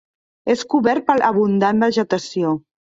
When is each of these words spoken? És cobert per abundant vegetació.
És 0.53 0.63
cobert 0.75 1.05
per 1.11 1.19
abundant 1.29 1.87
vegetació. 1.87 2.59